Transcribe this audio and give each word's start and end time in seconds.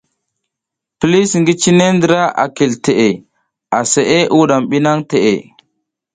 Pilis 0.99 1.31
ngi 1.41 1.53
cine 1.61 1.85
ndra 1.97 2.21
a 2.43 2.45
kil 2.55 2.71
teʼe, 2.83 3.09
aseʼe 3.77 4.17
a 4.25 4.31
wuɗam 4.37 4.63
bi 4.69 4.77
nang 4.85 5.01
teʼe. 5.09 5.33